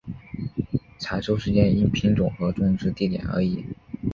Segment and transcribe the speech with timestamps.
[0.97, 3.63] 采收时间因品种和种植地点而异。